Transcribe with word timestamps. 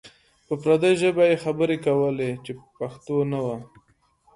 په 0.45 0.53
پردۍ 0.61 0.93
ژبه 1.01 1.23
یې 1.29 1.41
خبرې 1.43 1.77
کولې 1.85 2.31
چې 2.43 2.51
پښتو 2.77 3.17
نه 3.31 3.39
وه. 3.45 3.57